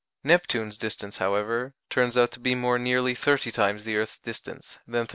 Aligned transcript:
Neptune's 0.23 0.79
distance, 0.79 1.17
however, 1.17 1.75
turns 1.91 2.17
out 2.17 2.31
to 2.31 2.39
be 2.39 2.55
more 2.55 2.79
nearly 2.79 3.13
30 3.13 3.51
times 3.51 3.83
the 3.83 3.97
earth's 3.97 4.17
distance 4.17 4.79
than 4.87 5.05
38·8. 5.05 5.09